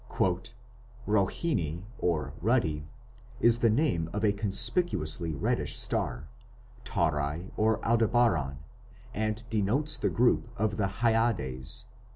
"Rohini, 1.05 1.83
'ruddy', 2.01 2.87
is 3.39 3.59
the 3.59 3.69
name 3.69 4.09
of 4.11 4.25
a 4.25 4.33
conspicuously 4.33 5.35
reddish 5.35 5.79
star, 5.79 6.27
ɑ 6.79 6.83
Tauri 6.85 7.51
or 7.55 7.77
Aldebaran, 7.85 8.57
and 9.13 9.43
denotes 9.51 9.97
the 9.97 10.09
group 10.09 10.49
of 10.57 10.77
the 10.77 10.87
Hyades." 11.01 11.85